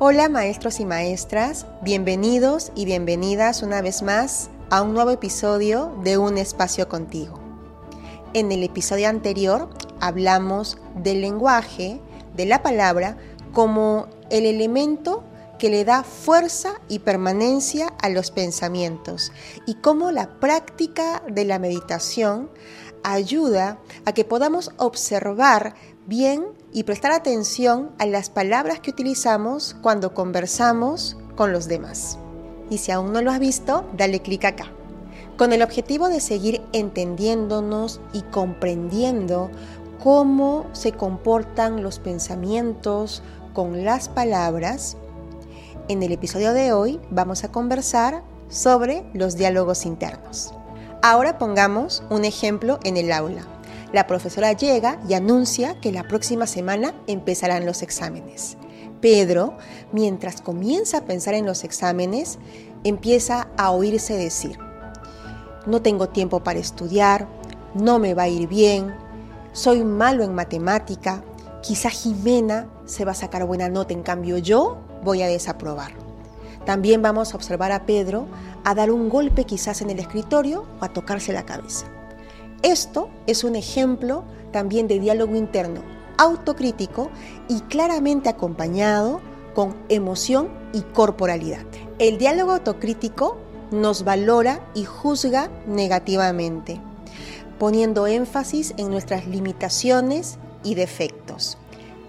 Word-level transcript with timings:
Hola 0.00 0.28
maestros 0.28 0.78
y 0.78 0.84
maestras, 0.84 1.66
bienvenidos 1.82 2.70
y 2.76 2.84
bienvenidas 2.84 3.64
una 3.64 3.82
vez 3.82 4.02
más 4.02 4.48
a 4.70 4.80
un 4.80 4.94
nuevo 4.94 5.10
episodio 5.10 5.92
de 6.04 6.18
Un 6.18 6.38
espacio 6.38 6.88
contigo. 6.88 7.40
En 8.32 8.52
el 8.52 8.62
episodio 8.62 9.08
anterior 9.08 9.68
hablamos 9.98 10.78
del 10.94 11.20
lenguaje, 11.22 12.00
de 12.36 12.46
la 12.46 12.62
palabra, 12.62 13.16
como 13.52 14.06
el 14.30 14.46
elemento 14.46 15.24
que 15.58 15.68
le 15.68 15.84
da 15.84 16.04
fuerza 16.04 16.74
y 16.88 17.00
permanencia 17.00 17.88
a 18.00 18.08
los 18.08 18.30
pensamientos 18.30 19.32
y 19.66 19.74
cómo 19.80 20.12
la 20.12 20.38
práctica 20.38 21.24
de 21.28 21.44
la 21.44 21.58
meditación 21.58 22.50
ayuda 23.02 23.80
a 24.04 24.12
que 24.12 24.24
podamos 24.24 24.70
observar 24.76 25.74
bien 26.08 26.46
y 26.72 26.84
prestar 26.84 27.12
atención 27.12 27.90
a 27.98 28.06
las 28.06 28.30
palabras 28.30 28.80
que 28.80 28.90
utilizamos 28.90 29.76
cuando 29.82 30.14
conversamos 30.14 31.18
con 31.36 31.52
los 31.52 31.68
demás. 31.68 32.18
Y 32.70 32.78
si 32.78 32.90
aún 32.90 33.12
no 33.12 33.20
lo 33.20 33.30
has 33.30 33.38
visto, 33.38 33.84
dale 33.94 34.20
clic 34.20 34.46
acá. 34.46 34.72
Con 35.36 35.52
el 35.52 35.62
objetivo 35.62 36.08
de 36.08 36.20
seguir 36.20 36.62
entendiéndonos 36.72 38.00
y 38.14 38.22
comprendiendo 38.22 39.50
cómo 40.02 40.66
se 40.72 40.92
comportan 40.92 41.82
los 41.82 41.98
pensamientos 41.98 43.22
con 43.52 43.84
las 43.84 44.08
palabras, 44.08 44.96
en 45.88 46.02
el 46.02 46.12
episodio 46.12 46.54
de 46.54 46.72
hoy 46.72 47.00
vamos 47.10 47.44
a 47.44 47.52
conversar 47.52 48.22
sobre 48.48 49.04
los 49.12 49.36
diálogos 49.36 49.84
internos. 49.84 50.54
Ahora 51.02 51.36
pongamos 51.36 52.02
un 52.08 52.24
ejemplo 52.24 52.78
en 52.82 52.96
el 52.96 53.12
aula. 53.12 53.46
La 53.92 54.06
profesora 54.06 54.52
llega 54.52 55.00
y 55.08 55.14
anuncia 55.14 55.80
que 55.80 55.92
la 55.92 56.06
próxima 56.06 56.46
semana 56.46 56.94
empezarán 57.06 57.64
los 57.64 57.82
exámenes. 57.82 58.58
Pedro, 59.00 59.56
mientras 59.92 60.42
comienza 60.42 60.98
a 60.98 61.04
pensar 61.04 61.34
en 61.34 61.46
los 61.46 61.64
exámenes, 61.64 62.38
empieza 62.84 63.48
a 63.56 63.70
oírse 63.70 64.14
decir, 64.14 64.58
no 65.66 65.80
tengo 65.80 66.08
tiempo 66.08 66.40
para 66.40 66.58
estudiar, 66.58 67.28
no 67.74 67.98
me 67.98 68.12
va 68.12 68.24
a 68.24 68.28
ir 68.28 68.46
bien, 68.46 68.94
soy 69.52 69.84
malo 69.84 70.22
en 70.22 70.34
matemática, 70.34 71.22
quizá 71.62 71.88
Jimena 71.88 72.68
se 72.84 73.04
va 73.04 73.12
a 73.12 73.14
sacar 73.14 73.46
buena 73.46 73.68
nota, 73.68 73.94
en 73.94 74.02
cambio 74.02 74.36
yo 74.38 74.78
voy 75.02 75.22
a 75.22 75.28
desaprobar. 75.28 75.92
También 76.66 77.00
vamos 77.00 77.32
a 77.32 77.36
observar 77.36 77.72
a 77.72 77.86
Pedro 77.86 78.26
a 78.64 78.74
dar 78.74 78.90
un 78.90 79.08
golpe 79.08 79.44
quizás 79.44 79.80
en 79.80 79.88
el 79.88 79.98
escritorio 79.98 80.66
o 80.80 80.84
a 80.84 80.92
tocarse 80.92 81.32
la 81.32 81.46
cabeza. 81.46 81.86
Esto 82.62 83.08
es 83.26 83.44
un 83.44 83.56
ejemplo 83.56 84.24
también 84.52 84.88
de 84.88 84.98
diálogo 84.98 85.36
interno 85.36 85.98
autocrítico 86.18 87.10
y 87.48 87.60
claramente 87.62 88.28
acompañado 88.28 89.20
con 89.54 89.76
emoción 89.88 90.48
y 90.72 90.82
corporalidad. 90.82 91.64
El 91.98 92.18
diálogo 92.18 92.52
autocrítico 92.52 93.38
nos 93.70 94.04
valora 94.04 94.60
y 94.74 94.84
juzga 94.84 95.48
negativamente, 95.66 96.80
poniendo 97.58 98.06
énfasis 98.06 98.74
en 98.76 98.90
nuestras 98.90 99.26
limitaciones 99.26 100.38
y 100.64 100.74
defectos. 100.74 101.58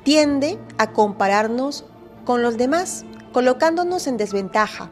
Tiende 0.03 0.57
a 0.77 0.91
compararnos 0.91 1.85
con 2.25 2.41
los 2.41 2.57
demás, 2.57 3.05
colocándonos 3.31 4.07
en 4.07 4.17
desventaja. 4.17 4.89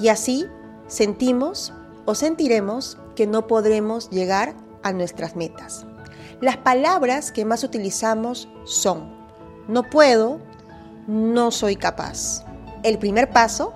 Y 0.00 0.08
así 0.08 0.46
sentimos 0.86 1.72
o 2.06 2.14
sentiremos 2.14 2.98
que 3.14 3.26
no 3.26 3.46
podremos 3.46 4.08
llegar 4.10 4.54
a 4.82 4.92
nuestras 4.92 5.36
metas. 5.36 5.86
Las 6.40 6.56
palabras 6.56 7.32
que 7.32 7.44
más 7.44 7.64
utilizamos 7.64 8.48
son 8.64 9.18
no 9.68 9.82
puedo, 9.82 10.40
no 11.06 11.50
soy 11.50 11.76
capaz. 11.76 12.44
El 12.82 12.98
primer 12.98 13.30
paso 13.30 13.72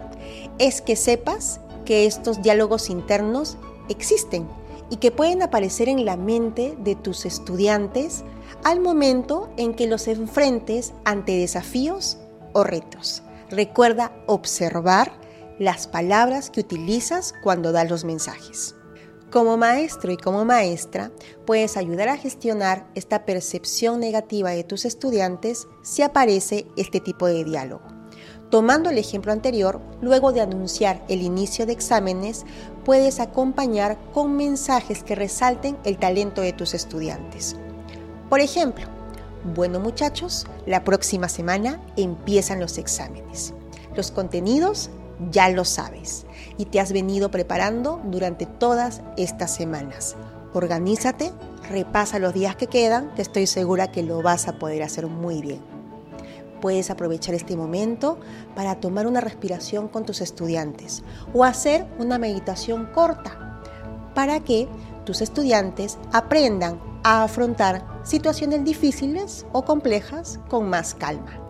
es 0.58 0.80
que 0.80 0.96
sepas 0.96 1.60
que 1.84 2.06
estos 2.06 2.40
diálogos 2.42 2.88
internos 2.88 3.58
existen 3.88 4.48
y 4.88 4.96
que 4.96 5.10
pueden 5.10 5.42
aparecer 5.42 5.88
en 5.88 6.04
la 6.04 6.16
mente 6.16 6.76
de 6.78 6.94
tus 6.94 7.26
estudiantes 7.26 8.24
al 8.64 8.80
momento 8.80 9.50
en 9.56 9.74
que 9.74 9.86
los 9.86 10.08
enfrentes 10.08 10.92
ante 11.04 11.36
desafíos 11.36 12.18
o 12.52 12.64
retos. 12.64 13.22
Recuerda 13.50 14.12
observar 14.26 15.12
las 15.58 15.86
palabras 15.86 16.48
que 16.50 16.60
utilizas 16.60 17.34
cuando 17.42 17.72
das 17.72 17.90
los 17.90 18.04
mensajes. 18.04 18.74
Como 19.32 19.56
maestro 19.56 20.12
y 20.12 20.18
como 20.18 20.44
maestra, 20.44 21.10
puedes 21.46 21.78
ayudar 21.78 22.10
a 22.10 22.18
gestionar 22.18 22.86
esta 22.94 23.24
percepción 23.24 23.98
negativa 23.98 24.50
de 24.50 24.62
tus 24.62 24.84
estudiantes 24.84 25.68
si 25.80 26.02
aparece 26.02 26.66
este 26.76 27.00
tipo 27.00 27.26
de 27.26 27.42
diálogo. 27.42 27.80
Tomando 28.50 28.90
el 28.90 28.98
ejemplo 28.98 29.32
anterior, 29.32 29.80
luego 30.02 30.32
de 30.32 30.42
anunciar 30.42 31.02
el 31.08 31.22
inicio 31.22 31.64
de 31.64 31.72
exámenes, 31.72 32.44
puedes 32.84 33.20
acompañar 33.20 33.98
con 34.12 34.36
mensajes 34.36 35.02
que 35.02 35.14
resalten 35.14 35.78
el 35.84 35.96
talento 35.96 36.42
de 36.42 36.52
tus 36.52 36.74
estudiantes. 36.74 37.56
Por 38.28 38.40
ejemplo, 38.40 38.84
bueno 39.54 39.80
muchachos, 39.80 40.46
la 40.66 40.84
próxima 40.84 41.30
semana 41.30 41.80
empiezan 41.96 42.60
los 42.60 42.76
exámenes. 42.76 43.54
Los 43.96 44.10
contenidos 44.10 44.90
ya 45.30 45.48
lo 45.48 45.64
sabes 45.64 46.26
y 46.58 46.66
te 46.66 46.80
has 46.80 46.92
venido 46.92 47.30
preparando 47.30 48.00
durante 48.04 48.46
todas 48.46 49.02
estas 49.16 49.54
semanas. 49.54 50.16
Organízate, 50.52 51.32
repasa 51.68 52.18
los 52.18 52.34
días 52.34 52.56
que 52.56 52.66
quedan, 52.66 53.14
que 53.14 53.22
estoy 53.22 53.46
segura 53.46 53.90
que 53.90 54.02
lo 54.02 54.22
vas 54.22 54.48
a 54.48 54.58
poder 54.58 54.82
hacer 54.82 55.06
muy 55.06 55.40
bien. 55.40 55.60
Puedes 56.60 56.90
aprovechar 56.90 57.34
este 57.34 57.56
momento 57.56 58.18
para 58.54 58.76
tomar 58.76 59.06
una 59.06 59.20
respiración 59.20 59.88
con 59.88 60.04
tus 60.04 60.20
estudiantes 60.20 61.02
o 61.32 61.44
hacer 61.44 61.86
una 61.98 62.18
meditación 62.18 62.86
corta 62.94 63.60
para 64.14 64.40
que 64.40 64.68
tus 65.04 65.22
estudiantes 65.22 65.98
aprendan 66.12 66.78
a 67.02 67.24
afrontar 67.24 67.84
situaciones 68.04 68.64
difíciles 68.64 69.46
o 69.52 69.64
complejas 69.64 70.38
con 70.48 70.68
más 70.68 70.94
calma. 70.94 71.40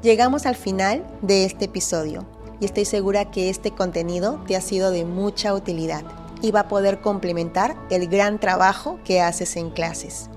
Llegamos 0.00 0.46
al 0.46 0.54
final 0.54 1.04
de 1.22 1.44
este 1.44 1.66
episodio 1.66 2.24
y 2.60 2.64
estoy 2.64 2.84
segura 2.84 3.30
que 3.30 3.50
este 3.50 3.70
contenido 3.72 4.42
te 4.46 4.56
ha 4.56 4.60
sido 4.60 4.90
de 4.90 5.04
mucha 5.04 5.54
utilidad 5.54 6.04
y 6.40 6.50
va 6.50 6.60
a 6.60 6.68
poder 6.68 7.00
complementar 7.00 7.76
el 7.90 8.08
gran 8.08 8.38
trabajo 8.38 8.98
que 9.04 9.20
haces 9.20 9.56
en 9.56 9.70
clases. 9.70 10.30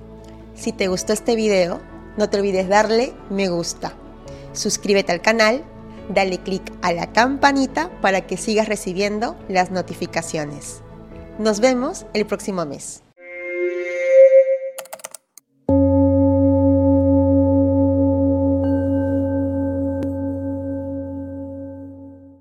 Si 0.56 0.72
te 0.72 0.88
gustó 0.88 1.14
este 1.14 1.36
video, 1.36 1.82
no 2.18 2.30
te 2.30 2.40
olvides 2.40 2.68
darle 2.68 3.14
me 3.30 3.50
gusta. 3.50 3.94
Suscríbete 4.54 5.12
al 5.12 5.22
canal, 5.22 5.64
dale 6.10 6.40
click 6.40 6.72
a 6.82 6.94
la 6.94 7.12
campanita 7.12 7.90
para 8.02 8.22
que 8.28 8.38
sigas 8.38 8.68
recibiendo 8.68 9.36
las 9.48 9.72
notificaciones. 9.72 10.82
Nos 11.40 11.60
vemos 11.60 12.06
el 12.14 12.26
próximo 12.26 12.66
mes. 12.66 13.02